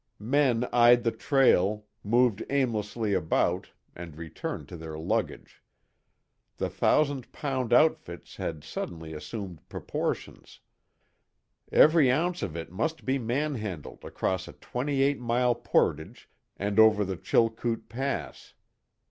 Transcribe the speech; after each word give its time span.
Men 0.17 0.67
eyed 0.73 1.03
the 1.03 1.11
trail, 1.11 1.85
moved 2.03 2.41
aimlessly 2.49 3.13
about, 3.13 3.69
and 3.95 4.17
returned 4.17 4.67
to 4.69 4.75
their 4.75 4.97
luggage. 4.97 5.61
The 6.57 6.71
thousand 6.71 7.31
pound 7.31 7.71
outfits 7.71 8.37
had 8.37 8.63
suddenly 8.63 9.13
assumed 9.13 9.69
proportions. 9.69 10.59
Every 11.71 12.11
ounce 12.11 12.41
of 12.41 12.55
it 12.55 12.71
must 12.71 13.05
be 13.05 13.19
man 13.19 13.53
handled 13.53 14.03
across 14.03 14.47
a 14.47 14.53
twenty 14.53 15.03
eight 15.03 15.19
mile 15.19 15.53
portage 15.53 16.27
and 16.57 16.79
over 16.79 17.05
the 17.05 17.15
Chilkoot 17.15 17.87
Pass. 17.87 18.55